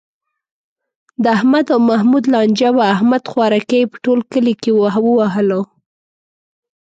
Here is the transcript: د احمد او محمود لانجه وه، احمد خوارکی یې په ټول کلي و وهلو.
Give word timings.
د 1.23 1.25
احمد 1.37 1.65
او 1.73 1.79
محمود 1.89 2.23
لانجه 2.33 2.69
وه، 2.75 2.85
احمد 2.95 3.23
خوارکی 3.31 3.79
یې 3.81 3.89
په 3.91 3.97
ټول 4.05 4.19
کلي 4.31 4.53
و 4.73 4.79
وهلو. 5.17 5.61